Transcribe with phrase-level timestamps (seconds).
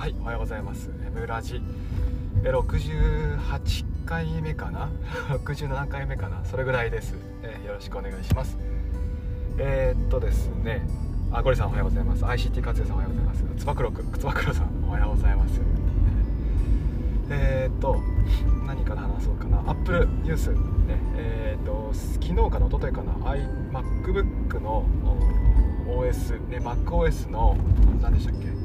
[0.00, 1.60] はいおはようございます「ムラジ」
[2.42, 4.88] 68回目かな？
[5.44, 6.42] 67回目かな？
[6.44, 8.56] それぐらいです、えー、よろしくお願いします。
[9.58, 10.88] えー、っとですね。
[11.30, 12.24] あゴリさんおはようございます。
[12.24, 13.44] ICT 活用さんおはようございます。
[13.58, 15.60] つばくろくつばくろさんおはようございます。
[17.28, 18.00] えー、っと
[18.66, 20.48] 何から話そうかな？Apple ニュース。
[20.50, 20.56] ね
[21.16, 24.86] えー、っと昨日かな一昨日かな？iMacBook の
[25.86, 27.54] OS ね MacOS の
[28.00, 28.59] 何でしたっけ？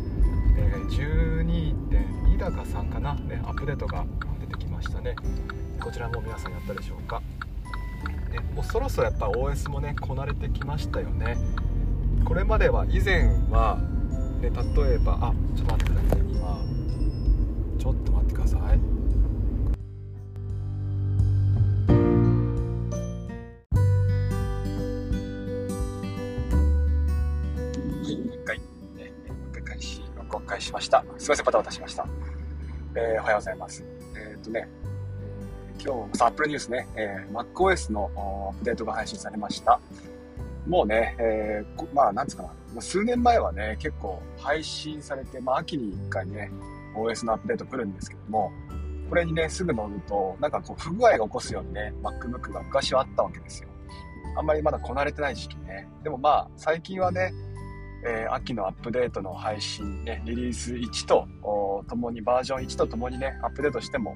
[0.57, 4.05] え12.2だか3かな、ね、アップデートが
[4.39, 5.15] 出てきましたね。
[5.79, 7.21] こちらも皆さんやったでしょうか、
[8.31, 11.37] ね、もうそろそろやっぱ OS もねこなれてきましたよね。
[12.23, 13.77] これまでは以前は、
[14.41, 16.19] ね、例えばあちょっと待ってください。
[16.19, 16.63] 今
[17.77, 18.94] ちょっと待ってください。
[30.65, 31.05] しました。
[31.17, 32.07] すいません、バタバタしました。
[32.95, 33.83] えー、おはようございます。
[34.15, 34.67] えー、っとね、
[35.79, 38.09] 今日、アップルニュースね、えー、MacOS の
[38.51, 39.79] アップデートが配信されました。
[40.67, 46.51] もうね、えー、まあ、なんつうかな、数年前はね、結構配信されて、まあ、秋に1回ね、
[46.97, 48.51] OS のアップデート来るんですけども、
[49.09, 53.69] これにね、すぐ乗ると、なんかこう、不具合が起こすようにね、MacBook が昔はあったわけですよ。
[54.35, 55.87] あんまりまだこなれてない時期ね。
[56.03, 57.31] でもまあ、最近はね、
[58.05, 61.27] えー、秋のアップデートの配信ね、リリース1と
[61.87, 64.15] ともにバージョン1とともにね、アップデートしても、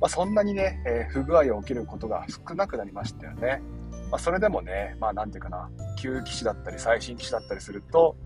[0.00, 3.62] まあ、そんなにね、えー、不具合が起きることが少なくなりましたよね。
[4.10, 8.16] まあ、それでもね、まあなんていうかな、旧機種だったり最新機種だったりすると、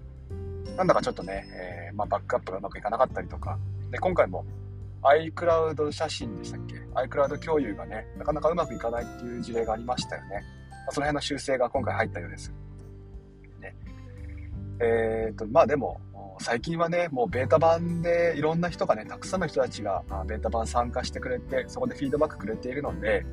[0.76, 1.44] なんだかちょっとね、
[1.90, 3.58] えー、まあ、バックアップがうまくいかなかったりとか、
[3.90, 4.44] で今回も
[5.02, 10.42] iCloud 写真でしたっけ ?iCloud 共有がね、なかなかうまくいかないっていう事例がありましたよね。
[10.70, 12.52] まあ、その辺の修正が今回入ったようです。
[14.80, 16.00] えっ、ー、と、まあでも、
[16.40, 23.24] 最近はね、もうベータ版でいろんな人がね、たくさんの人たちがベータ版参加してくれて、そこでフィードバックくれているので、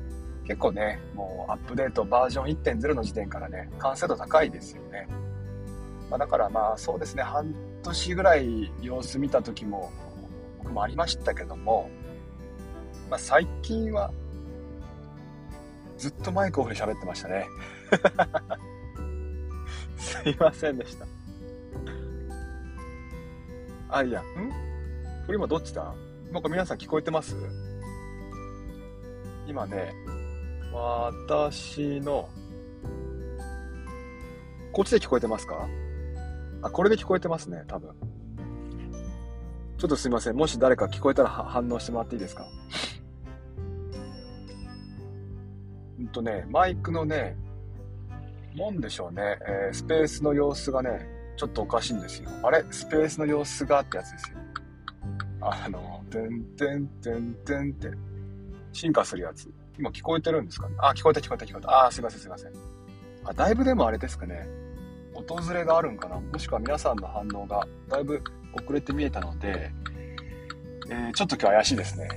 [0.44, 5.08] 結構ね、もうアップデートバージョン1.0の時点からね、完成度高いですよね。
[6.10, 9.92] まあ、だからまあそうですね、半年ぐらい様子見た時も
[10.58, 11.90] 僕もありましたけども、
[13.10, 14.12] まあ、最近は
[15.98, 17.46] ずっとマイクオフで喋ってましたね。
[19.96, 21.06] すいませんでした。
[23.94, 24.24] あ、いや、ん？
[25.26, 25.94] これ今どっちだ？
[26.32, 27.36] なんか皆さん聞こえてます？
[29.46, 29.92] 今ね、
[30.72, 32.26] 私の、
[34.72, 35.68] こっちで聞こえてますか？
[36.62, 37.90] あ、これで聞こえてますね、多分。
[39.76, 40.36] ちょっとすいません。
[40.36, 42.46] もし誰か聞こえたら反応してもらっていいですか？
[46.00, 47.36] うんとね、マイクのね、
[48.56, 51.06] なんでしょうね、えー、スペースの様子がね、
[51.36, 52.30] ちょっとおかしいんですよ。
[52.42, 52.64] あれ？
[52.70, 54.38] スペースの様子がってやつですよ。
[55.40, 57.90] あの、てんてんてんてんって、
[58.72, 59.50] 進化するやつ。
[59.78, 60.76] 今聞こえてるんですかね？
[60.78, 61.86] あ、聞こえた聞こえた聞こえた。
[61.86, 62.52] あ、すいませんすいません。
[63.24, 64.46] あ、だいぶでもあれですかね。
[65.14, 66.20] 訪れがあるんかな？
[66.20, 68.22] もしくは皆さんの反応がだいぶ
[68.54, 69.72] 遅れて見えたので、
[70.90, 72.08] えー、ちょっと今日怪しいですね。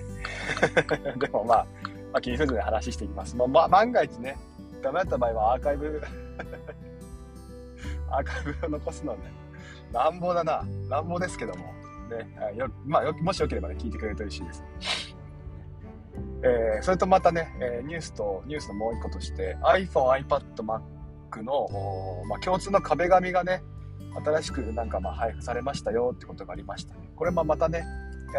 [1.17, 1.67] でもまあ、
[2.11, 3.35] まあ、気にせずに話していきます。
[3.35, 4.37] まあ、まあ、万が一ね、
[4.81, 6.01] ダメだった場合はアーカイブ
[8.09, 9.31] アーカイブを残すのはね、
[9.91, 10.63] 乱暴だな。
[10.89, 11.73] 乱暴ですけども。
[12.09, 14.63] ね、よまあ、もしよければね、聞いてくれると嬉しいです。
[16.43, 20.41] えー、それとまたね、えー、ニュースと、ニュースのもう一個として、iPhone、iPad、
[21.31, 21.67] Mac の、
[22.27, 23.63] まあ、共通の壁紙がね、
[24.23, 27.09] 新しくなんかまあ配布されましたよってことがありましたね。
[27.15, 27.83] これもまたね、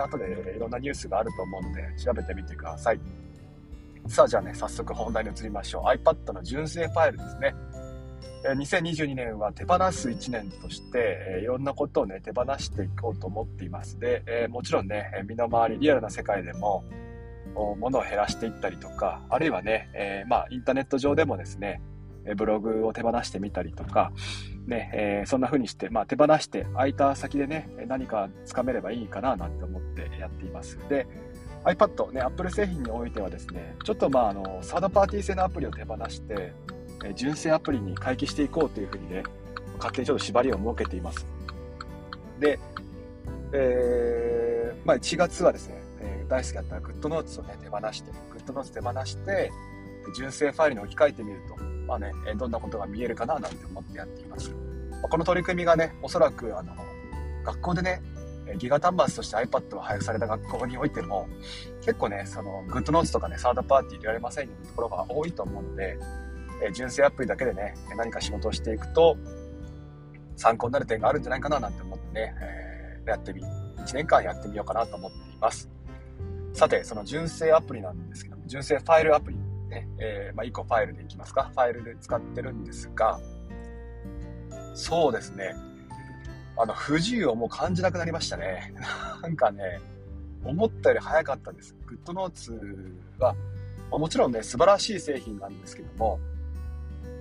[0.03, 3.01] 後でいろんなニュースがあると思うので、調べてみてください。
[4.09, 5.85] さあ、じゃあね、早速本題に移りましょう。
[5.85, 7.55] iPad の純正ファイルですね。
[8.45, 13.99] 2022年は手放す1年として、いろんなことをね、手放していこうと思っています。
[13.99, 16.85] で、もちろんね、身の回り、リアルな世界でも、
[17.79, 21.81] 物を減らしていったりとか、あるいはね、えー、まあ、インターネット上でもですね、
[22.37, 24.13] ブログを手放してみたりとか、
[24.67, 30.79] ね、えー、そんな風にして、まあ、手放して空いた先でね、何かつかめればいいかななんて思ってやっています。
[30.89, 31.07] で、
[31.65, 36.53] iPad、ね、Apple 製品においてはですね、ちょっとまあ、あの、サードパーティー製のアプリを手放して、
[37.09, 39.23] え純正アプリに回帰していこうというふうにね、
[39.79, 41.27] 勝手にちょっと縛りを設けています。
[42.41, 42.59] で、
[43.53, 48.11] えー、まあ、1月はですね、えー、大好きだった GoodNotes をね、手放して、
[48.47, 49.53] GoodNotes 手放して、
[50.15, 51.57] 純正ファイルに置き換えてみると、
[51.87, 54.51] まあね、どんなことが見えるかななんて思ってやっています。
[54.91, 56.75] まあ、この取り組みがね、おそらくあの
[57.45, 58.03] 学校でね、
[58.59, 61.29] ギガ端末として iPad が配布された学校においても、
[61.81, 65.99] 結構ね、その GoodNotes とかね、サードパーティー入れられませんよというところが多いと思うので、
[66.63, 69.17] え純正アプリだけでね、何か仕事をしていくと、
[70.37, 75.71] 参考になる点があるんじゃないかななんて思ってね、えー、やってみ1年間やってみようかなと思っています。
[76.53, 79.37] さて、その純正アプリなんですけども、純正ファイルアプリ、
[79.69, 81.51] ね、えー、まあ、1個ファイルでいきますか。
[81.53, 83.21] ファイルで使ってるんですが、
[84.75, 85.55] そうですね。
[86.59, 88.75] あの、不自由をもう感じなくなりましたね。
[89.23, 89.81] なんかね、
[90.45, 91.77] 思ったより早かったです。
[91.87, 92.59] グッドノーツ
[93.19, 93.35] は、
[93.91, 96.19] もちろんね、素晴らしい製品なんですけども、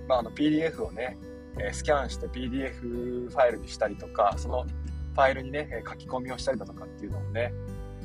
[0.08, 1.18] まあ、あの PDF をね、
[1.58, 7.52] えスキャンして PDF ファイルにしたりとか、そのファイルにね、書き込みをしたりだとかっていうのをね、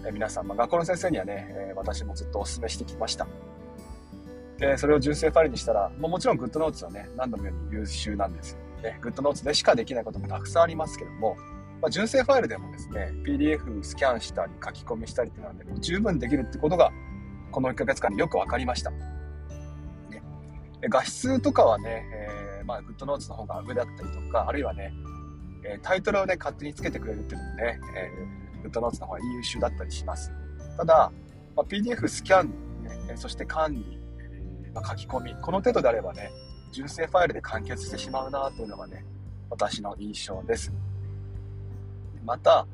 [0.06, 3.27] え皆さん、まあ、学校の先生にはね、え私もずっとお勧めしてきました。
[4.57, 8.57] で、それを純正ファイルにしたら、ももちろん GoodNotes はね、何度も言うように優秀なんですよ。
[8.83, 11.36] ね、GoodNotes でしかできないこともたくさんありますけども、
[11.81, 16.92] まあ、純正ファイルでもですね、PDF スキャンしたり書き込みしたりっていうのはね、もう十分できるってことが、
[17.51, 18.92] この1ヶ月間でよく分かりました。
[20.89, 24.94] 画質とかはね、えー、まあ、GoodNotes の方が上だったりとか、あるいはね、
[25.63, 30.31] えタイトルをね、勝手につけてくれるっていうのもね、えー、GoodNotes の方が優秀だったりします。
[30.78, 31.12] ただ、
[31.56, 32.50] まあ、PDF スキャン、
[33.07, 34.00] ね、そして管理、
[34.74, 36.31] まあ、書き込み、この程度であればね、
[36.72, 39.06] 純正ファイルで完結してしまうなというのがね、
[39.50, 40.72] 私の印象です。
[42.24, 42.66] また、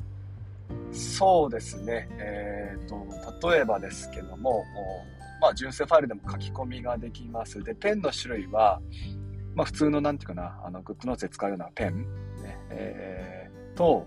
[0.91, 4.63] そうですね、えっ、ー、と、例えばですけども、
[5.41, 7.61] まあ、純正ファイルでも書き込みができます。
[7.63, 8.81] で、ペンの種類は、
[9.55, 12.01] まあ、普通の、なんていうかな、あの、グッドノーツで使うようなペン、
[12.43, 14.05] ね、えー、と、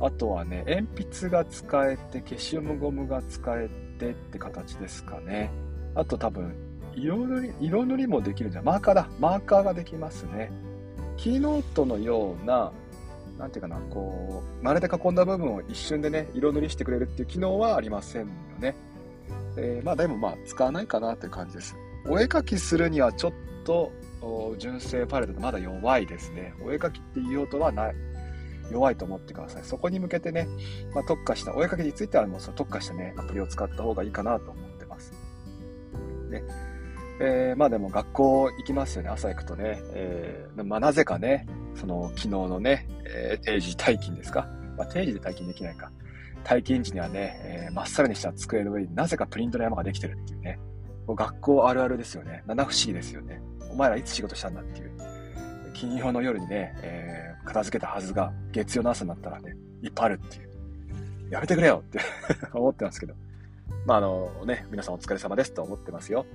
[0.00, 3.68] あとはね、鉛筆が使えて、消しゴムゴムが使え
[3.98, 5.50] てって形ですかね。
[5.94, 6.54] あと多分、
[6.94, 9.08] 色塗り、色塗りもできるじゃんマーカーだ。
[9.18, 10.50] マーカーができますね。
[11.16, 12.72] キーノートのような、
[13.38, 18.26] なんていうかな、こう、丸で囲んだ部分を一瞬でね、色塗りしてくれるっていう機能はありませんよ
[18.58, 18.74] ね。
[19.56, 21.76] えー、まあでもまあ、使わないかなという感じです。
[22.08, 23.32] お絵描きするにはちょっ
[23.64, 23.92] と、
[24.58, 26.54] 純正パレットまだ弱いですね。
[26.64, 27.94] お絵描きっていう用途はない。
[28.70, 29.62] 弱いと思ってください。
[29.64, 30.48] そこに向けてね、
[30.94, 35.12] まあ、特化した、お絵描きについてはもうそ特化したね、アプリを使った方がいいかなと思ってます。
[36.30, 36.42] ね。
[37.18, 39.80] えー、まあでも学校行きますよね、朝行くとね。
[39.94, 44.48] えー、まあなぜかね、その昨日のね、えー、定時退勤ですか。
[44.76, 45.90] まあ定時で退勤できないか。
[46.44, 50.58] 退勤時にはね、えー、まっさらにした机の上になぜかプリントの山ができてるっていうね。
[51.06, 52.42] もう学校あるあるですよね。
[52.46, 53.40] 七不思議ですよね。
[53.70, 54.92] お前らいつ仕事したんだっていう。
[55.72, 60.46] 金曜の夜にね、えー、片付けたはずが、月曜の朝になったらね、いっぱいあるっていう。
[61.30, 62.00] やめてくれよって
[62.54, 63.14] 思ってますけど。
[63.84, 66.26] まあ、あのね、皆さんお疲れ様ですと思ってますよ。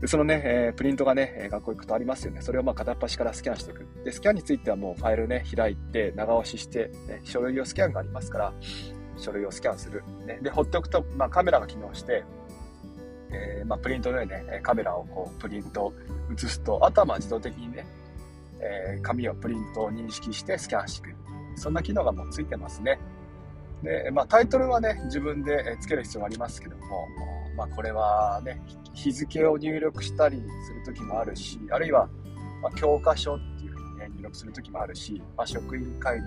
[0.00, 2.42] でそのね、えー、プリントがね、学校行くとありますよね。
[2.42, 3.86] それをまあ片っ端からスキャンしていく。
[4.04, 8.52] で、スキャンについてはもうファイルね、開いて、長押しして、ね、書類用スキャンがありますから、
[9.16, 10.02] 書類をスキャンする。
[10.26, 12.24] ね、で、放っておくと、まあ、カメラが機能して、
[13.30, 15.92] えー、まあ、プリントの上にね、カメラをこう、プリント
[16.32, 17.86] 映すと、あとはまあ自動的にね、
[18.60, 21.16] えー、紙をプリントを認識してスキャンしてくる。
[21.56, 22.98] そんな機能がもうついてますね。
[23.82, 27.06] で、まあ、タイトルはね、自分でつける必要がありますけども、
[27.56, 28.60] まあ、これはね、
[28.92, 32.08] 日付を入力したりするときもあるし、あるいは、
[32.62, 36.24] ま教科書っていうふうにね、入力するときもあるし、まあ、職員会議、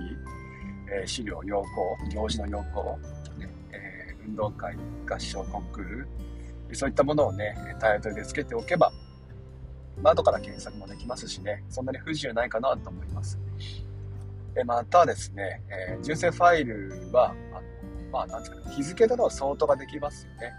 [0.91, 2.97] え、資料、要項、行事の要項、
[3.37, 4.75] ねえ、運動会、
[5.07, 6.07] 合唱、コンクール、
[6.75, 8.91] そういったものをね、タイトルでつけておけば、
[10.01, 13.39] まあ、後から検索もできますしね、そんなに不自由ないかなと思います。
[14.59, 20.53] えまたですね、えー、純正ファイルは、あのまあ、なんですか、日付でのソートができますよね。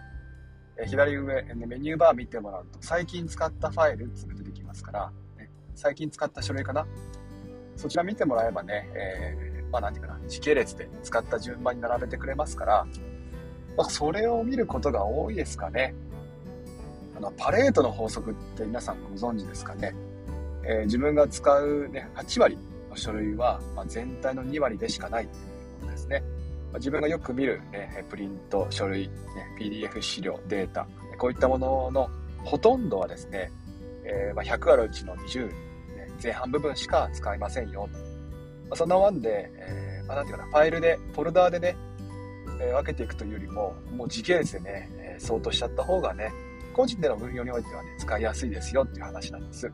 [0.81, 6.87] え左上、ね、メニューバー見てもらうと、最近使ったファイルって出てきますから、ね、最近使った書類かな。
[7.77, 12.87] そちら見てもらえばね、えー、まあ、なんていうかな、時系列で使った順番に並べてくれますから、
[13.77, 15.95] まあ、それを見ることが多いですかね。
[17.17, 19.95] あの、パレードの法則って皆さんご存知ですかね。
[20.65, 22.59] えー、自分が使うね、8割
[22.91, 25.45] の書類は、まあ、全体の2割でしかないっていう
[25.81, 26.23] ことですね。
[26.73, 29.15] まあ、自分がよく見る、ね、プリント、書類、ね、
[29.59, 32.11] PDF 資料、データ、こういったものの
[32.45, 33.51] ほとんどはですね、
[34.05, 35.55] えー、まあ、100あるうちの20、ね、
[36.23, 37.89] 前半部分しか使いませんよ。
[38.69, 41.77] まあ、そんなワンで、えー、まあ、なんていうかな、ファイルで、フォルダーでね、
[42.61, 46.31] えー、分けていくというよりも、もう時系列でね、えー、相当しちゃった方がね、
[46.75, 49.73] 個人での運用においてはね、使いやすいですよっていう話なんです。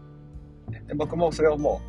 [0.86, 1.80] で僕もそれをも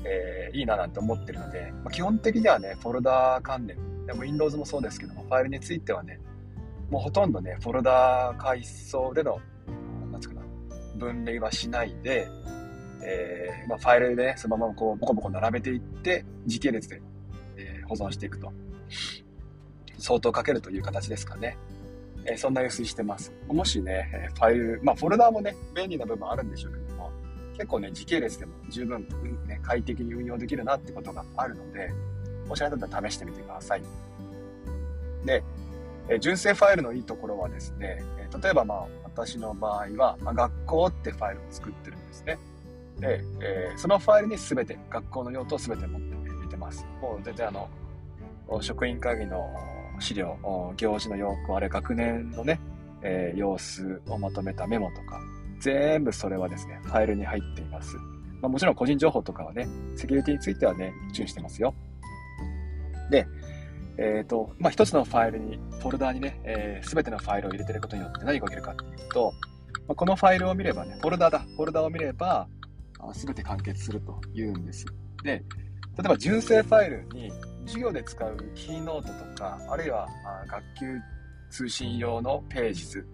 [0.00, 6.20] う、えー、いいななんて思ってるので、まあ、基本的にはね、フォルダー関連、でも Windows もそうですけども、ファイルについてはね、
[6.90, 9.38] もうほとんどね、フォルダー階層での、
[10.10, 10.42] なんつうかな、
[10.96, 12.28] 分類はしないで、
[13.02, 17.00] えー、まあ、ファイルでね、そのままこう、ボコボコ並べていって、時系列で、
[17.56, 18.52] えー、保存していくと。
[19.98, 21.56] 相当かけるという形ですかね。
[22.24, 23.32] えそんな様子してます。
[23.48, 27.10] もしね、ファイル、まあ、フォルダーもね、便利な部分あるんでしょうけども、
[27.54, 29.06] 結構ね、時系列でも十分、
[29.46, 31.90] ね、快適に運用できるなってことがあるので、
[32.46, 33.82] もしあれだったら試してみてください。
[35.24, 35.42] で、
[36.10, 42.38] え純正ファイルのいいところはですね、え例えばまあ私の場合は、まあ、学校ってファイルを作ってるんですね。
[43.00, 46.86] で、えー、そのファイルに全て、学校の用途を全て持って入れてます。
[47.00, 47.68] もう全然あの、
[48.60, 49.46] 職員会議の
[50.00, 50.36] 資料、
[50.76, 52.60] 行事の要項、あれ学年のね、
[53.02, 55.20] えー、様子をまとめたメモとか、
[55.60, 57.96] 全部それはですね、ファイルに入っています。
[58.40, 61.74] まあ、もちろん個人情報とかはね、セキュリティについてはね、注意してますよ。
[63.10, 63.26] で、
[63.98, 69.32] えっ、ー、と、まあ、一つのファイルに、フォルダーにね、えー、全てのファイルを入れてることによって何が起きるかっていうと、
[69.88, 72.46] まあ、このファイルを見ればね、フォルダーだ、フォルダーを見れば、
[73.14, 74.86] 全て完結するというんです。
[75.22, 75.40] で、例
[76.04, 77.32] えば純正ファイルに
[77.64, 80.06] 授業で使うキーノートとか、あるいは
[80.46, 81.00] 学級
[81.50, 83.06] 通信用のページ図、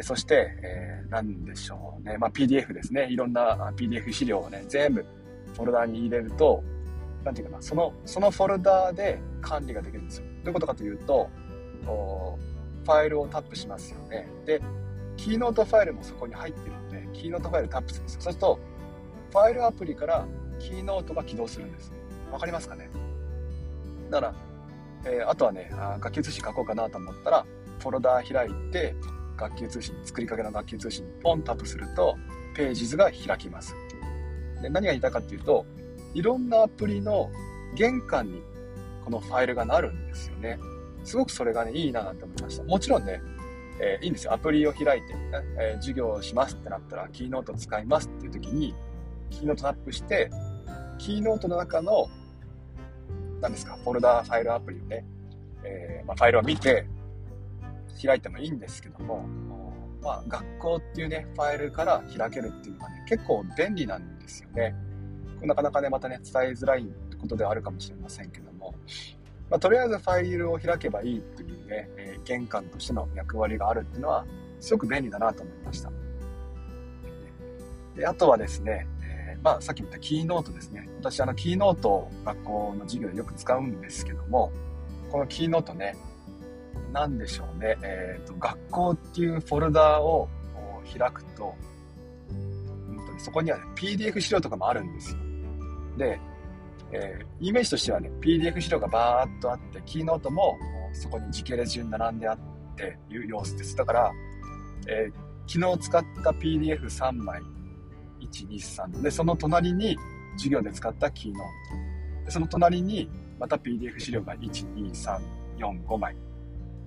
[0.00, 3.08] そして、えー、何でしょうね、まあ、PDF ですね。
[3.10, 5.04] いろんな PDF 資料をね、全部
[5.54, 6.62] フォルダーに入れると、
[7.24, 10.24] なんていうかな、その、そのフォルダーで管理ができるんですよ。
[10.24, 11.28] どういうことかというと、
[11.84, 14.26] ファイルをタップしますよね。
[14.46, 14.60] で、
[15.16, 18.20] Keynoteファイルもそこに入ってるので、 Keynoteファイルタップするんですよ。
[18.22, 18.60] そうすると、
[19.32, 20.26] ファイルアプリから
[20.58, 21.90] Keynoteが起動するんです。
[22.30, 22.90] わかりますかね？
[24.10, 24.34] だから、
[25.06, 27.46] えー、あとはねあ、学級通信書こうかなと思ったら、
[27.78, 28.94] フォルダー開いて、
[29.38, 32.14] 学級通信、作りかけの学級通信にポンタップすると、
[32.54, 33.74] ページ図が開きます。
[34.60, 35.64] で何が言いたいかっていうと、
[36.12, 37.30] いろんなアプリの
[37.74, 38.42] 玄関に
[39.02, 40.58] このファイルがなるんですよね。
[41.04, 42.64] すごくそれがね、いいななんて思いました。
[42.64, 43.22] もちろんね、
[43.80, 44.34] えー、いいんですよ。
[44.34, 45.20] アプリを開いて、ね、
[45.58, 48.74] えー、授業をしますってなったら、キーノート使いますっていう時に、
[49.32, 50.30] キーノートタップして、
[50.98, 52.08] キーノートの中の、
[53.40, 55.04] 何ですか、フォルダーファイルアプリをね、
[55.64, 56.86] えー、まあ、ファイルを見て、
[58.04, 59.26] 開いてもいいんですけども、
[60.02, 64.74] まあ、学校っていうね、ファイルから開けるっていうのはね、結構便利なんですよね。
[65.42, 66.86] なかなかね、またね、伝えづらい
[67.20, 68.74] ことではあるかもしれませんけども、
[69.50, 74.24] まあ、とりあえずファイルを開けばいいっていうね、えー、玄関としての役割があるっていうのは、
[74.60, 75.90] すごく便利だなと思いました。
[77.96, 78.86] であとはですね、
[79.42, 80.88] まあ、さっき言ったキーノートですね。
[81.00, 84.52] 私、あの、キーノートを学校の授業でよく使うんですけども、
[85.10, 85.96] このキーノートね、
[86.92, 90.28] 何でしょうね、えーと、学校っていうフォルダーを
[90.96, 91.54] 開くと、
[93.18, 95.18] そこには、ね、PDF 資料とかもあるんですよ。
[95.98, 96.20] で、
[96.92, 100.56] えー、イメージとしてはね、PDF 資料がバーっとあって、キーノートも
[100.92, 102.38] そこに時系列順並んであっ
[102.76, 103.74] ていう様子です。
[103.76, 104.12] だから、
[104.86, 105.12] えー、
[105.46, 107.42] 昨日使った PDF3 枚、
[108.32, 108.54] 1、2、
[108.98, 109.96] 3で、その隣に
[110.36, 111.42] 授業で使ったキーノー
[112.20, 112.24] ト。
[112.24, 115.20] でその隣にまた PDF 資料が1、2、3、
[115.58, 116.16] 4、5枚。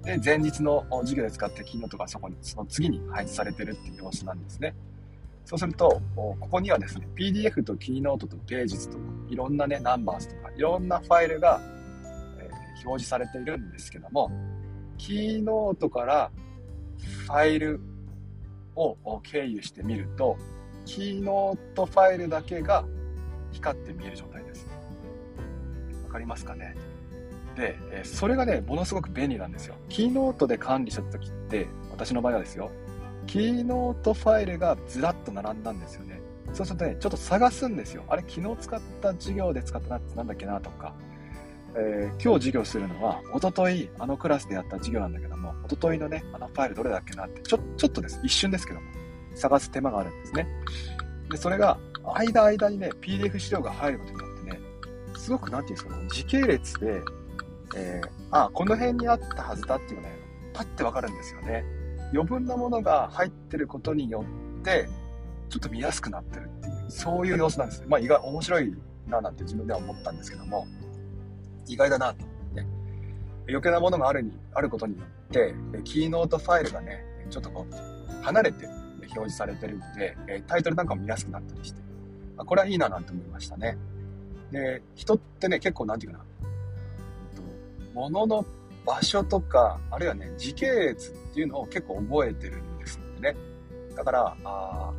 [0.04, 4.76] で、前日の授業で使ったキーノートがそこに、その次に配置されてるっていう様子なんですね。
[5.46, 11.60] そうすると、ここにはですね、PDF とキーノートとページ図とか、いろんなね、ナンバーズとか、いろんなファイルが、
[12.40, 14.32] えー、表示されているんですけども、
[14.98, 16.32] Keynoteから
[17.26, 17.80] ファイル
[18.76, 20.38] を経由してみると、
[20.86, 22.86] Keynoteファイルだけが
[23.52, 24.68] 光って見える状態です。
[26.06, 26.76] わかりますかね？
[27.56, 29.76] で、それがね、ものすごく便利なんですよ。
[29.90, 32.70] Keynoteで管理した時って、私の場合はですよ、
[33.28, 36.20] Keynoteファイルがずらっと並んだんですよね。
[36.54, 38.04] そうするとね、ちょっと探すんですよ。
[38.08, 40.94] あれ、昨日使った授業で使ったなってなんだっけなとか、
[41.76, 48.88] えー、今日授業するのは、おとといあのクラスでやった授業なんだけども、おとといのね、あのファイルどれだっけなって、ちょ、ちょっとです、一瞬ですけども、
[49.36, 50.48] 探す手間があるんですね。
[51.30, 54.60] で、それが、間間にね、PDF 資料が入ることによってね、
[55.18, 57.02] すごく、なんていうんですか、時系列で、
[57.76, 60.16] えー、あ、この辺にあったはずだっていうのね、
[60.54, 61.66] パッてわかるんですよね。
[62.14, 64.24] 余分なものが入ってることによ
[64.60, 64.88] って、
[65.50, 67.88] ちょっと見やすくなってるっていう、そういう様子なんですね。
[67.90, 68.74] まあ意外、面白い
[69.08, 70.68] ななんて自分では思ったんですけども、
[71.68, 72.66] 意外だなと思って、
[73.48, 78.68] 余計なものがあるに、あることによって、キーノートファイルがね、ちょっとこう、離れて
[79.06, 81.82] 表示されてるので、えタイトルなんかも見やすくなったりして、
[82.38, 83.78] あこれはいいななんて思いましたね。
[84.52, 86.26] で、人ってね、結構なんていうかな、
[87.94, 88.46] 物の
[88.86, 93.36] 場所とか、あるいはね、時系列っていうのを結構覚えてるんですよね。
[93.96, 94.94] だから、あ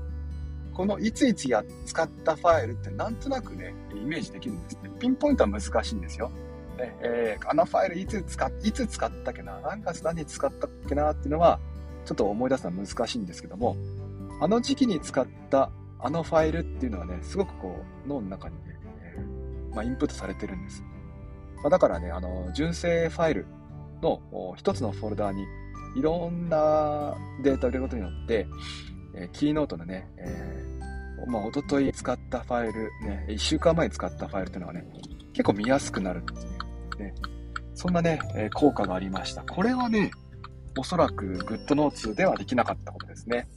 [0.74, 4.90] このいついつや使ったファイルってなんとなくね、イメージできるんですね。
[4.98, 6.30] ピンポイントは難しいんですよ。
[6.78, 11.58] えー、あのファイルいつ使いつ使ったっけな何月何に使ったっけなっていうのは、
[12.04, 13.76] ちょっと思い出すのは難しいんですけども、
[14.40, 18.76] あの時期に使ったあのファイルっていうのはね、すごくこう、脳の中にね、
[19.74, 20.82] まあ、インプットされてるんです。
[21.56, 23.46] まあ、だからね、あの、純正ファイル
[24.02, 25.44] の一つのフォルダーに
[25.96, 28.46] いろんなデータを入れることによって、
[29.14, 34.86] えー、キーノートのね、えー、まあ、おととい使ったファイル、ね、1週間前に使ったファイルっていうのはね、
[35.32, 37.14] 結構見やすくなるっていうね、
[37.74, 39.42] そんなね、え効果がありました。
[39.42, 40.10] これはね、
[40.78, 43.48] おそらく GoodNotes ではできなかったことですね。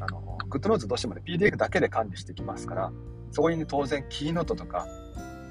[0.00, 2.92] あの、GoodNotes どうしてもね、PDF だけで管理してきますから、
[3.30, 4.86] そこにね、当然キーノートとか、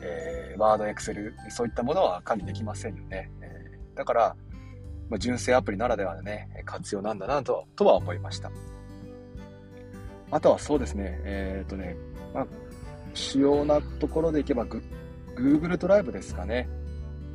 [0.01, 3.31] えー、ワード、エクセル、そういったものは管理できませんよね。
[3.41, 4.35] えー、だから、
[5.09, 8.51] まあ、純正アプリならではのね、活用なんだなと、とは思いました。
[10.31, 11.95] あとはそうですね、えっ、とね、
[12.33, 12.47] まあ、
[13.13, 14.65] 主要なところでいけば、
[15.35, 16.67] Google ドライブですかね。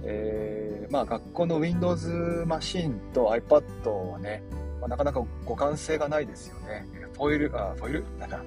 [0.02, 4.42] えー、まあ学校の Windows マシンと iPad はね、
[4.80, 6.86] まあ、なかなか互換性がないですよね。
[7.14, 8.04] フォイル、あ、フォイル？
[8.18, 8.44] なんだ、フ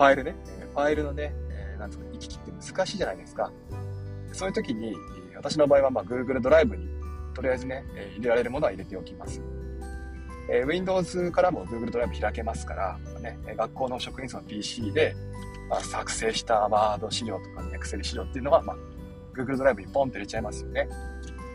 [0.00, 0.34] ァイルね。
[0.72, 3.50] ファイルのね、えー、なんつうか、行き来って難しいじゃないですか。
[4.32, 4.94] そういう時に、
[5.34, 6.88] 私の場合はまあ Google ドライブに
[7.34, 9.42] とりあえずね、入れられるものは入れておきます。
[10.48, 15.14] えー、Windows からも Google ドライブ開けますから、ね、学校の職員室の PC で、
[15.68, 18.76] まあ、作成したワード資料とか、ね、Excel 資料っていうのは、まあ、
[19.34, 20.88] Google ドライブにポンって入れちゃいますよね。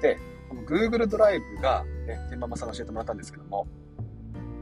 [0.02, 0.18] で、
[0.50, 3.66] この Google ドライブが、ね、天馬さん教えてもらったんですけども、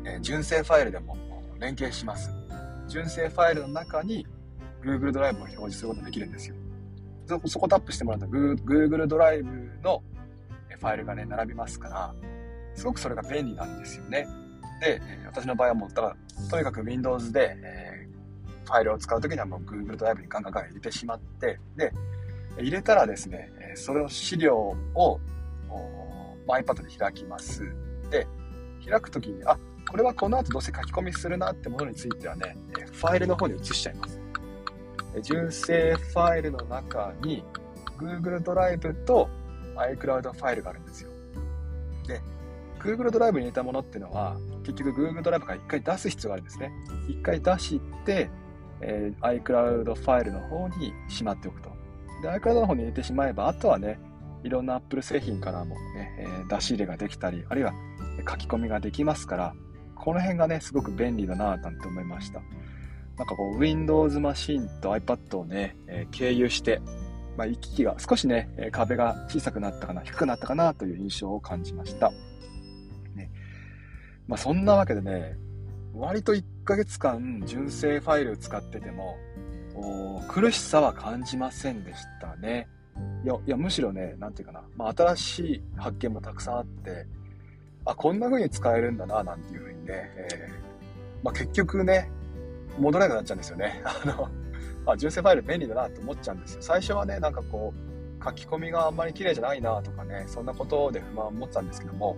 [0.05, 1.17] え、純正ファイルでも
[1.59, 2.31] 連携します。
[2.87, 4.25] 純正ファイルの中に
[4.81, 6.55] Google ドライブを表示することができるんですよ。
[7.27, 9.51] そこそこタップしてもらうと Google ドライブ
[9.83, 10.01] の
[10.79, 12.15] ファイルがね、並びますから、
[12.73, 14.27] すごくそれが便利なんですよね。
[14.81, 16.15] で、私の場合はもうた、だ
[16.49, 21.91] とにかく Windows で、えー、ファイルを使うときにはもう Google ドライブにガンガンガン入れてしまって、で、
[22.57, 25.19] 入れたらですね、それを資料を、
[26.47, 27.63] iPad で開きます。
[28.09, 28.27] で、
[28.83, 32.55] 開くときに、あ、これはこの後どうせ書き込みするなってものについてはね、
[32.91, 34.21] ファイルの方に移しちゃいます。
[35.23, 37.43] 純正ファイルの中に
[37.97, 39.27] Google ドライブと
[39.75, 41.09] iCloud ファイルがあるんですよ。
[42.07, 42.21] で、
[42.79, 46.71] Google ドライブに入れたものっていうのは、結局 Google ドライブから一回出す必要があるんですね。
[47.07, 48.29] 一回出して、
[48.81, 51.69] えー、iCloud ファイルの方にしまっておくと。
[52.21, 53.99] で、iCloud の方に入れてしまえば、あとはね、
[54.43, 57.73] いろんな Apple 製品からもね、えー、出し入れができたり、あるいは
[58.29, 59.55] 書き込みができますから、
[59.99, 62.41] この辺がね、すごく便利だなぁなんて思いました。
[63.17, 66.81] なんかこう、Windows マシンと iPad をね、えー、経由して、
[67.37, 72.11] まあ、行き来が少しね、壁が小さくなったかな、低くなったかなという印象を感じました。
[73.15, 73.29] ね。
[74.27, 75.37] まあ、そんなわけでね、
[75.93, 79.17] 割と1ヶ月間純正ファイル使ってても、
[80.27, 82.67] 苦しさは感じませんでしたね。
[83.23, 87.05] いや、いやむしろね、なんていうかな、まあ、新しい発見もたくさんあって、
[87.89, 92.11] あ、こんな風に使えるんだな、なんていう風にね、えー、まあ、結局ね、
[92.77, 93.81] 戻らなくなっちゃうんですよね。
[93.83, 94.29] あの、
[94.85, 96.61] あ、純正ファイル便利だなと思っちゃうんですよ。
[96.61, 102.15] 最初はね、なんかこう、書き込みがあんまり綺麗じゃないなとかね、そんなことで不満を持ってたんですけども、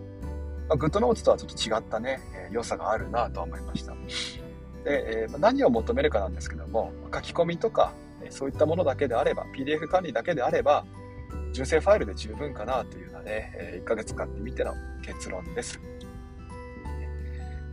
[0.67, 3.93] まあ、グッドノーツとはちょっと違ったね、えー、良さがあるなとは思いました。
[3.93, 7.93] で、えー、何を求めるかなんですけども、書き込みとか、
[8.29, 10.85] そういったものだけであれば、PDF 管理だけであれば、
[11.53, 15.79] 純正ファイルで十分かなというね、1ヶ月使ってみての結論です。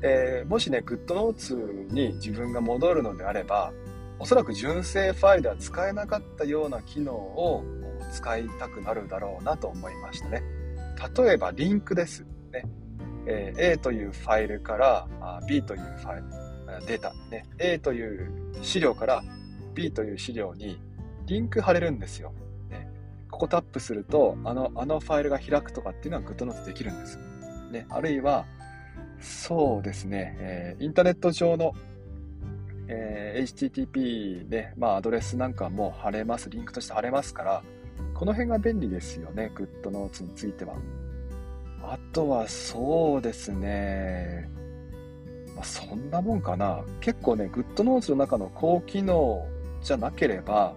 [0.02, 3.72] えー、もしね、GoodNotes に自分が戻るのであれば、
[4.20, 7.64] おそらく純正ファイルでは使えなかったような機能を
[8.12, 10.42] 使いたくなるだろうなと思いましたね。
[11.16, 12.24] 例えば、リンクです。
[12.52, 12.64] ね
[13.26, 15.06] えー、A というファイルから
[15.48, 19.22] B というファイル、データ、ね、A という資料から
[19.74, 20.80] B という資料に
[21.26, 22.32] リンク貼れるんですよ。
[23.38, 27.16] ここタップすると、あの、あのファイルが開くとかっていうのは GoodNotes できるんです。
[27.70, 28.46] ね、あるいは、
[29.20, 31.72] そうですね、えー、インターネット上の、
[32.88, 37.62] えー、HTTP で、まあ、アドレスなんかも貼れます、リンクとして貼れますから、
[38.12, 40.74] この辺が便利ですよね、GoodNotes については。
[41.80, 44.50] あとはそうですね、
[45.54, 46.82] まあ、そんなもんかな。
[47.00, 49.46] 結構ね、GoodNotes の中の高機能
[49.80, 50.74] じゃなければ、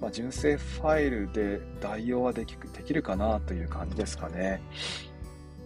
[0.00, 4.62] まあ、純正ファイルで代用はできできるかなという感じですかね。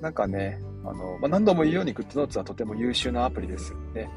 [0.00, 4.08] なんかね、あの、まあ、何度も言うように GoodNotes はとても優秀なアプリですね。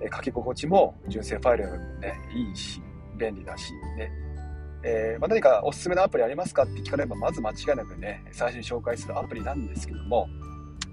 [0.00, 2.82] え書き心地も純正ファイルよりもね、いいし、
[3.18, 4.10] 便利だし、ね。
[4.82, 10.26] えー、まあ、何かおすすめのアプリありますかって聞かれれば、まず間違いなくね、最初に紹介するアプリなんですけども、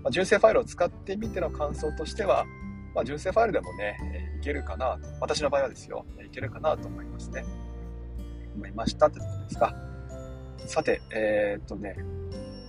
[0.04, 2.46] まあ、純正ファイルを使ってみての感想としては、
[2.94, 3.98] ま、純正ファイルでもね、
[4.42, 7.46] いけるかなと、私の場合はですよ、いけるかなと思いますね。
[8.58, 9.76] 思いましたってことですか？
[10.66, 11.96] さて、えー、っとね、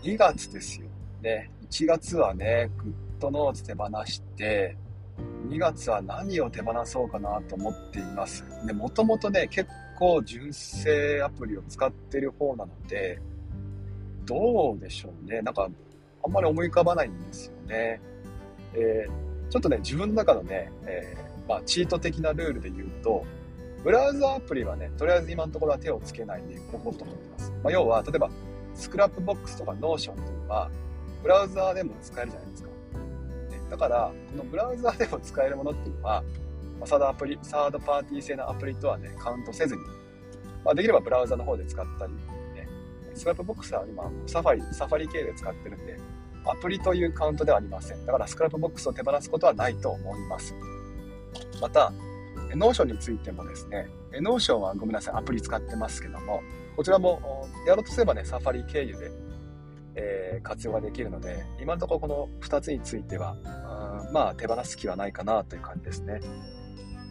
[0.05, 0.87] 2月ですよ
[1.23, 1.51] ね。
[1.71, 4.77] 1月はね、グッドノーツ手放して、
[5.49, 8.45] 2月は何を手放そうかなと思っています。
[8.67, 13.19] で、もともとね、結構純正アプリを使ってる方なので、
[14.25, 15.43] どうでしょうね。
[15.43, 15.69] なんか、
[16.25, 18.01] あんまり思い浮かばないんですよね。
[18.75, 23.25] えーちょっとね、自分の中のね、えー、まあ、チート的なルールで言うと、
[23.85, 27.53] ブラウザアプリはね、とりあえず今のところは手をつけないでおこうと思ってます。
[27.63, 28.31] まあ、要は、例えば、
[28.75, 30.71] Scrapboxとか Notion というのは、
[31.23, 32.69] ブラウザーでも使えるじゃないですか。
[32.69, 32.75] ね
[33.71, 36.25] だから、このブラウザーでも使えるものっていうのは、
[36.85, 39.83] サードアプリ、サードパーティー製のアプリとはね、カウントせずに、
[40.65, 42.13] まあ、できればブラウザの方で使ったり、
[42.55, 42.69] ね、
[43.15, 45.99] スクラップボックスは今、サファリ、サファリ系で使ってるんで、
[46.45, 48.07] アプリというカウントではありません。
[48.07, 50.55] だから Scrapboxを手放すことはないと思います。
[51.61, 51.93] また、
[52.55, 53.89] Notionについてもですね、
[54.21, 56.43] Notionはごめんなさい、アプリ使ってますけども、
[56.77, 59.11] こちらもやろうとすればね、 Safari経由で、
[59.95, 66.21] えー、活用ができるので、今のところこの2つについては、あまあ手放す気はないかなという感じですね。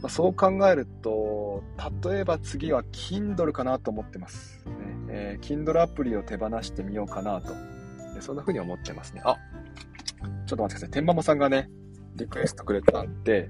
[0.02, 1.64] まあ、そう考えると、
[2.04, 4.64] 例えば次は Kindle かなと思ってます。
[4.66, 4.74] ね
[5.10, 7.54] えー、Kindle アプリを手放してみようかなと。
[8.22, 9.22] そんな風に思ってますね。
[9.24, 9.38] あ、
[10.46, 10.90] ちょっと待ってください。
[10.92, 11.70] 天ママさんがね、
[12.16, 13.50] リクエストくれたんで、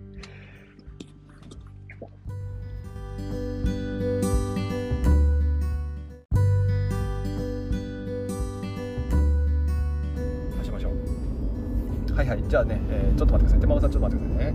[12.28, 12.50] はいはい。
[12.50, 13.60] じゃあね、えー、ちょっと待ってください。
[13.62, 14.54] 天ママさんちょっと待ってくださいね。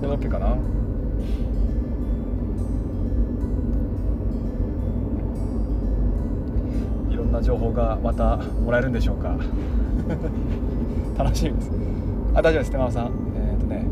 [0.00, 0.46] これ OK かな。
[7.10, 9.36] いろんな情報がまたもらえるんでしょうか。
[11.16, 11.70] 楽しみです。
[12.34, 12.70] あ大丈夫です。
[12.72, 13.04] 手間さん。
[13.04, 13.86] えっ、ー、とね。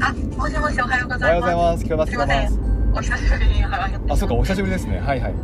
[0.00, 1.22] あもしもしおはようございます。
[1.22, 1.84] おはようございます。
[1.84, 2.60] 聞こえます。
[2.94, 3.64] お久しぶりに
[4.08, 4.98] あそうかお久しぶりですね。
[4.98, 5.34] はいはい。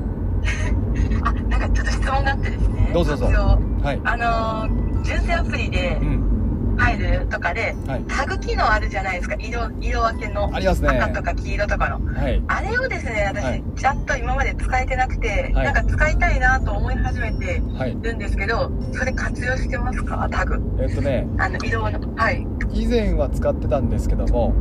[1.23, 2.91] あなんかちょっと質問があってですね。
[2.93, 4.01] どうぞどうぞはい。
[4.05, 6.33] あの純正アプリで、うん。
[6.75, 9.37] 入るとかで、はい、タグ機能あるじゃないですか。
[9.39, 10.51] 色色分けの。
[10.57, 17.63] 赤とか黄色とかの、はい、あれをですね私、はい、ちゃんと今まで使えてなくて、なんか使いたいなと思い始めて
[18.01, 20.27] るんですけど、それ活用してますか？
[20.33, 20.63] タグ。
[20.81, 21.29] えっとね。
[21.39, 22.47] あの色のはい。
[22.73, 24.55] 以前は使ってたんですけども。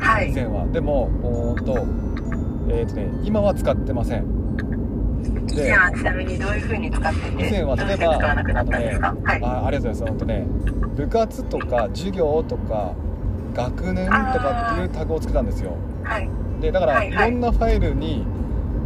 [0.00, 0.30] はい。
[0.30, 0.66] 以前は。
[0.72, 1.86] でもおーと
[2.70, 4.37] えっ、とね今は使ってません
[5.50, 10.46] 以前はちなみにどういうふうに使ってて以前は例えばあのね、はい、あありがとうございます本当ね
[10.96, 12.94] 部活とか授業とか
[13.54, 16.28] 学年とかっていうタグをつけたんですよ、はい、
[16.60, 18.24] でだからいろんなファイルに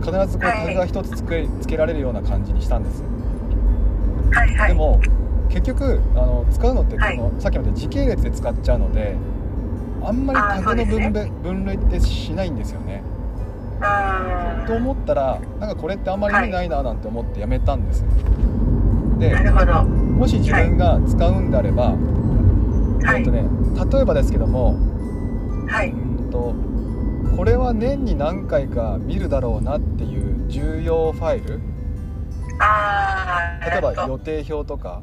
[0.01, 3.03] 必ずこうタグが1つつけつけられるような感じにしたんです、
[4.33, 5.01] はいはい、でも
[5.49, 9.17] 結局あの使うのってこの、さっきまで時系列で使っちゃうので
[10.03, 13.03] あんまりタグの分,、ね、分類ってしないんですよね
[14.63, 18.05] と思ったらなんかこれってあんまり意味ないななんて思ってやめたんです、
[19.19, 23.45] でもし自分が使うんであれば、はい、えっとね
[23.93, 24.77] 例えばですけども、
[25.69, 26.55] はい、うんと
[27.37, 31.61] これは年に何回か見るだろうなっていう重要ファイル。
[33.71, 35.03] 例えば予定表とか、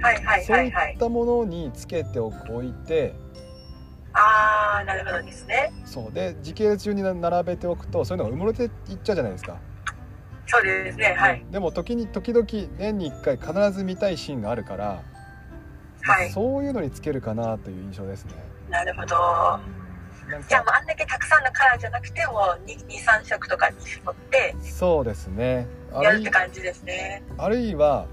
[0.00, 2.30] はいはい、そういったものにつけてお
[2.62, 3.14] いて
[4.12, 5.72] ああなるほどですね。
[5.84, 6.12] そう。
[6.12, 8.70] で時系列順に並べておくとそういうのが埋もれていっ
[9.02, 9.58] ちゃうじゃないですか。
[10.46, 11.44] そうですねはい。
[11.50, 12.44] でも時に時々
[12.78, 15.02] 年に1回必ず見たいシーンがあるから、
[16.02, 18.32] はい、そういうのにつけるかなという印象ですね。
[18.68, 19.06] なるほど。
[20.48, 25.66] じゃああんだけたくさんのカラーじゃなくても23色とかに絞ってそうですね。
[26.02, 27.22] やるって感じですね。
[27.38, 28.06] あるいは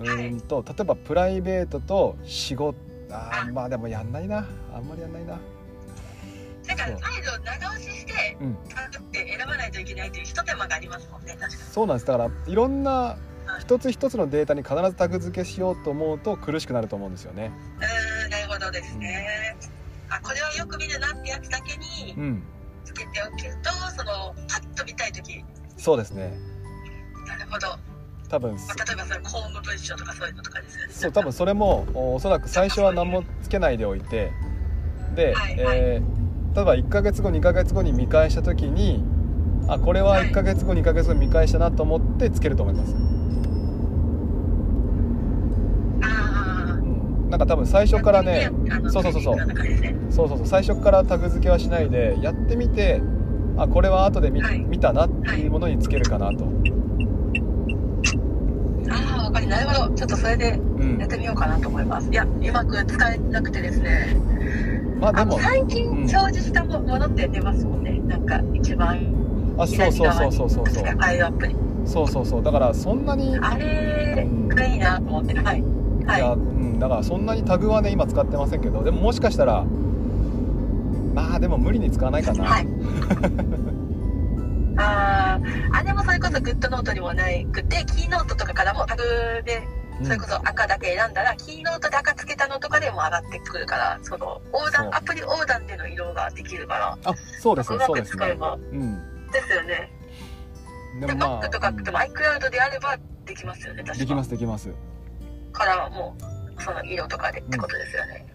[0.00, 2.78] うんと、はい、例えばプライベートと仕事
[3.10, 4.46] あまあでもやんないな。
[4.72, 5.38] あんまりやんないな。
[6.66, 8.56] だから再度長押しして、うん、っ
[9.10, 11.54] て選ばないといけないという一手間がありますもんね確かに。
[11.54, 12.06] そうなんです。
[12.06, 13.16] だからいろんな
[13.60, 17.50] 一つ一つのデータに必ずタグ付けしようと思うと苦しくなると思うんですよね。
[17.76, 19.56] うんなるほどですね、
[20.08, 22.14] うん、あこれはよく見るなってやつだけに
[22.84, 25.42] つけておけると、うん、そのパッと見たい時。
[25.78, 26.36] そうですね。
[27.26, 27.68] なるほど
[28.28, 30.92] 多分、まあ、例えばそれ公務文書とかそういうのとかですよね。
[30.92, 34.32] そう多分それもおそらく最初は何もつけないでおいて
[35.14, 39.02] で、はいはい、えー、例えば1ヶ月後2ヶ月後に見返した時に
[39.66, 42.94] あこれは1ヶ月後、はい、2ヶ月後に見返したなと思ってつけると思います。
[47.30, 48.50] なんか多分最初からね
[48.90, 49.36] そうそうそうそう。
[50.10, 50.46] そうそうそう。
[50.46, 53.02] 最初からタグ付けはしないでやってみて
[53.58, 56.46] あこれは後で見たなっていうものにつけるかなと。
[59.38, 59.94] ああわかりなるほど。
[59.94, 60.58] ちょっとそれで
[60.98, 64.16] やってみようかなと思います、うん、いやうまく使えなくてですね。
[65.00, 69.14] まあでも最近表示したものって出ますもんね、うん、なんか一番
[69.56, 70.68] あそうそうそうそうそう。
[70.68, 71.54] そうアイアップに。
[71.84, 72.42] そうそうそう。
[72.42, 75.34] だからそんなにあれがいいなと思って。
[75.34, 75.62] はい、
[76.04, 76.78] はい、いやうん。
[76.78, 79.64] だからそんなにタグはね今使ってませんけどでももしかしたら
[81.14, 82.68] まあでも無理に使わないかな、はい。
[84.78, 85.17] ああ
[85.84, 89.02] れもそれこそグッドノートにもないくてキーノートとかからもタグ
[89.44, 89.62] で
[90.02, 98.38] それこそ赤だけ選んだら、キーノートで赤つけたのとかでも上がってくるからその横断アプリ横断での色ができるからあそうですねそうですね、
[98.72, 99.90] うん、ですよね。
[101.00, 103.98] で、でもま Mac とかあ、でも iCloud であればできますよね、確か。
[103.98, 104.72] できますできます。
[105.52, 106.16] からはも
[106.58, 108.26] う、その色とかでってことですよね。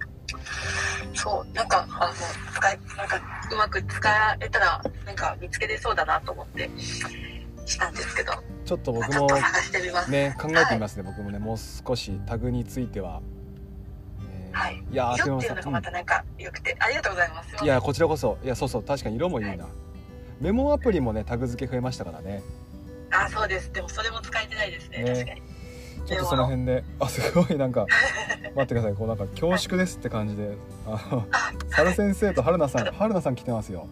[1.13, 2.13] そう、なんか、あの、
[2.53, 3.21] 使い、なんか、
[3.51, 6.69] うまく使えたら、なんか見つけれそうだなと思って、
[7.65, 8.33] したんですけど、
[8.65, 9.27] ちょっと僕も。
[10.09, 13.21] ね考えてみますね、僕もねもう少しタグについては、
[14.29, 14.83] えーはい。
[14.91, 17.55] いやー色っていうのがまたなんか良くて、ありがとうございます。
[17.59, 18.37] うんいやこちらこそ。
[18.43, 19.67] いやそうそう確かに色もいいな、
[20.39, 22.43] メモアプリもねタグ付け増えましたからね。
[23.11, 23.71] あ、そうです。
[23.71, 25.13] でもそれも使えてないですね、ね。
[25.13, 25.41] 確かに。
[26.05, 27.85] ちょっとその辺であすごいなんか
[28.55, 28.93] 待ってください。
[28.93, 30.57] こうなんか恐縮ですって感じで。
[30.85, 33.87] あのあ、春先生と春菜さん春菜さん来てますよ。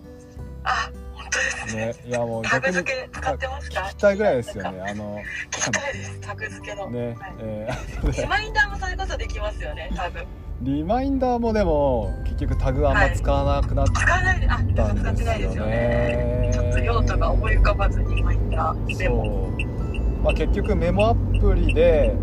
[0.64, 1.86] あ、本当ですね。
[1.88, 3.80] ねいやもうタグ逆に付け使ってますか？
[3.82, 4.82] 聞きたいぐらいですよね。
[4.82, 5.20] あの
[5.52, 6.90] 聞きたいです、タグ付けの。
[6.90, 7.36] ねはい。
[7.40, 10.20] えーリマインダーもそれこそできますよね、タグ。
[10.62, 14.40] リマインダーもでも結局タグあんま使わなくなっ使わない。
[14.40, 15.72] で、あ、た使ってないですよね。
[15.72, 19.50] ねちょっと用途が思い浮かばずにリマインダーでも。
[19.60, 19.91] そう、
[20.24, 22.14] まあ、結局メモアプリで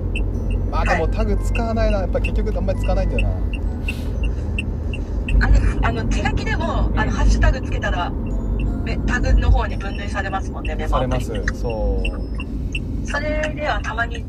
[0.71, 2.01] まあでもタグ使わないな。
[2.01, 3.35] やっぱり結局あんまり使わないんだよな。
[5.47, 8.11] あれ、あの、手書きでも、あの、ハッシュタグつけたら、
[8.85, 11.61] めタグの方に分類されますもんね、メモされまアプリす。
[11.61, 13.07] そう。
[13.07, 14.25] それではたまに、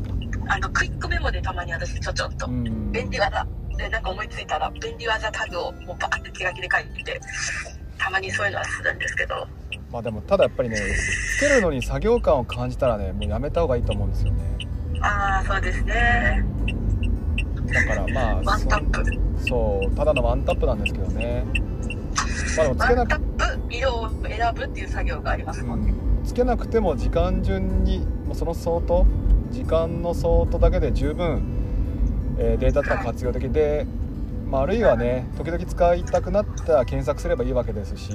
[0.48, 2.92] あの、クイックメモでたまに私ちょちょっとう、ん。
[2.92, 3.46] 便利技。
[3.76, 7.20] でなんか思いついたら、便利技タグをもうバーって手書きで書いて、
[8.00, 9.46] たまにそういうのはするんですけど、
[9.92, 10.76] まあでもただやっぱりね
[11.36, 14.40] つけるのに作業感を感じたらねもうやめた方がいいと思うんですよね
[15.02, 16.44] ああ、そうですね。
[17.72, 19.04] だからまあワンタップ。
[19.40, 21.44] そそうただのワンタップなんですけどね
[22.56, 25.92] まあでもつけなくワンタップ、色を選ぶっていう作業がありますもんね。
[25.92, 29.06] うんつけなくても時間順にもうその相当
[29.50, 31.42] 時間の相当だけで十分、
[32.38, 33.86] えーデータとか活用できて、
[34.50, 38.12] まあ、あるいはね時々使いたくなったら検索すればいいわけですし。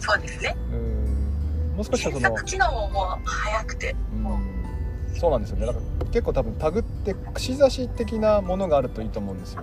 [0.00, 0.56] そうですね。
[0.72, 1.76] うん。
[1.76, 5.66] もう少しはその、検索機能ももう早くて、うん、そうなんですよね。
[5.66, 9.62] だから結構多分タグって串刺し的なものがあるといいと思うんですよ。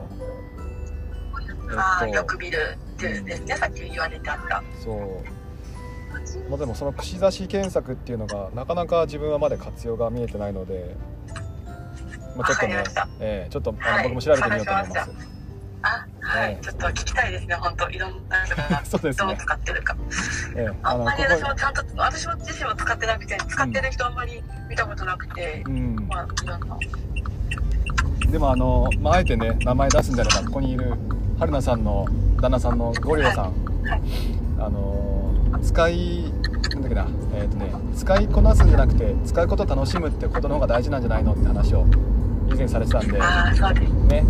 [1.76, 2.18] ああ、えっと。
[2.18, 4.64] よく見るっていうんですね、さっき言われてあった。
[4.82, 5.40] そう。
[6.50, 10.96] まあでもその串刺し検索っていうのがなかなか自分はまだ活用が見えてないので、
[12.40, 12.84] まあ、ちょっとね
[13.20, 14.04] えーちょっとあの、はい。
[14.04, 15.12] 僕も調べてみようと思いま探す。
[15.82, 16.64] あ、はい、ええ。
[16.64, 17.90] ちょっと聞きたいですね、本当。
[17.90, 19.38] いろんな人が そうですどうね。
[19.38, 19.96] 使ってるか。
[20.56, 26.78] えーあんまりこ私もちゃんと、私も自身も使ってなくて、使ってる人あんまり見たことなくて、うん、まあ、いろんな。
[28.32, 30.94] でもあの、まあ、あえてね名前出すんであればここにいる
[31.40, 32.06] 春菜さんの
[32.40, 33.44] 旦那さんのゴリラさん、
[33.84, 34.02] はい。
[34.60, 36.32] あの使い
[36.74, 37.08] なんだっけな。
[37.34, 41.86] えっ、とね使いこなすんじゃなくて使うことを楽しむってことの方が大事なんじゃないのって話を
[42.52, 43.14] 以前されてたんで。
[43.14, 43.20] ね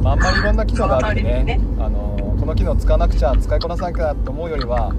[0.02, 4.94] まあ、あんまりいろんな機能があるんでねその通りですあのこの機能使わなくちゃ使いこなさなきゃと思うよりは、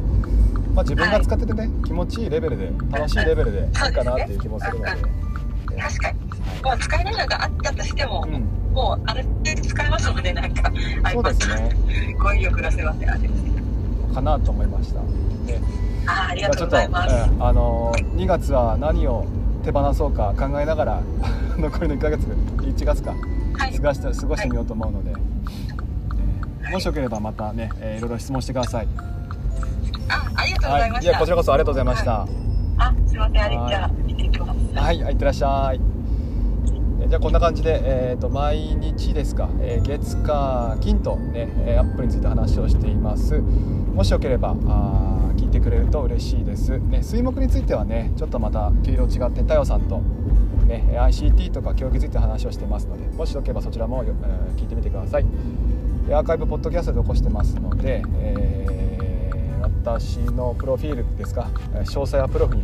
[0.74, 3.62] まあ、自分が使っててね、気持ちいいレベルで楽しいレベルでい。
[3.64, 4.90] いかなっていう気もするので、
[5.80, 6.18] 確かに。
[6.62, 10.70] もう使えないのがあったとしても、うん、もうある程度使えますもんね、なんか。
[11.12, 11.76] そうですね。
[12.14, 13.20] iPad 語彙力がすいません、あれ。
[14.14, 15.60] かなと思いました、ね、
[16.06, 17.30] ああ、ありがとうまあちょっと、ございます。
[17.30, 19.24] うんあの2月は何を
[19.62, 21.02] 手放そうか考えながら
[21.58, 23.14] 残りの1ヶ月1月か
[23.54, 23.88] はい過。
[23.88, 25.20] ごして過ごしてみようと思うので、えー
[26.72, 28.88] もしよければまたね、えーいろいろ質問してください。
[30.08, 31.18] あ、ありがとうございまはい、いやした。
[31.18, 32.26] こちらこそありがとうございました。
[32.78, 34.58] あ、すいません、あじゃあ、見ていきます。
[34.76, 35.80] はい、はい、いってらっしゃい。
[37.02, 43.42] えじゃあこんな感じで、えー、と毎日ですか、えー月火金とね、えーアップルについて話をしています。
[43.94, 45.09] もしよければあ
[45.50, 46.78] いてくれると嬉しいです。
[46.78, 50.00] ね、水木についてはね、ちょっとまた毛色違って太陽さんと
[50.66, 55.26] ね ICT とか教育について話をしてますので、もしよければそちらも、えー聞いてみてください。
[56.10, 62.62] アーカイブポッドキャストで残してますので、えー私のプロフィールですか、詳細はプロフに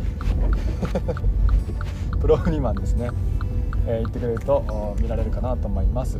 [2.21, 3.09] プロフニマンですね、
[3.87, 6.19] えー言ってくれると見られるかなと思います。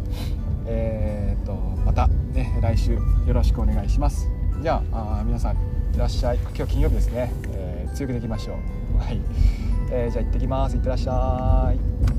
[0.65, 1.53] えー、と
[1.85, 4.29] またね来週よろしくお願いします。
[4.61, 6.37] じゃあ皆さんってらっしゃい。
[6.55, 7.33] 今日金曜日ですね。
[7.53, 8.59] えー強くできましょ
[8.95, 8.97] う。
[8.99, 9.19] はい。
[9.91, 10.75] えーじゃあ行ってきます。
[10.75, 12.16] いってらっしゃい。